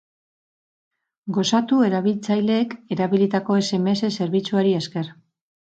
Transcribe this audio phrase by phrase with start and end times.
[1.37, 5.17] Gozatu erabiltzaileek erabilitako sms zerbitzuari esker.